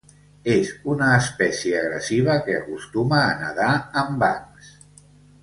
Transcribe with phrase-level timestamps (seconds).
[0.51, 3.71] És una espècie agressiva que acostuma a nedar
[4.05, 4.75] en bancs.